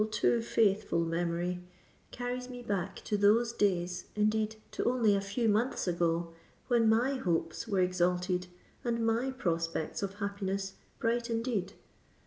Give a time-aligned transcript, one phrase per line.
[0.09, 6.33] too faithful memory—carries me back to those days—indeed, to only a few months ago,
[6.69, 8.47] when my hopes were exalted
[8.83, 11.73] and my prospects of happiness bright indeed.